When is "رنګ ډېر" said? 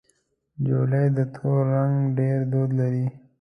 1.73-2.37